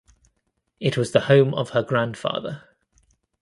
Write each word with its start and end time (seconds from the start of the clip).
It 0.79 0.97
was 0.97 1.11
the 1.11 1.19
home 1.29 1.53
of 1.53 1.69
her 1.69 1.83
grandfather. 1.83 2.63